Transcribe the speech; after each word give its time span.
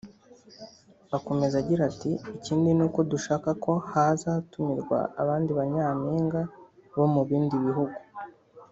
Akomeza 1.17 1.55
agira 1.61 1.81
ati 1.91 2.11
“Ikindi 2.37 2.69
ni 2.77 2.83
uko 2.87 2.99
dushaka 3.11 3.49
ko 3.63 3.71
hazatumirwa 3.91 4.97
abandi 5.21 5.51
ba 5.57 5.63
Nyampinga 5.73 6.41
bo 6.97 7.05
mu 7.13 7.21
bindi 7.29 7.55
bihugu 7.65 7.97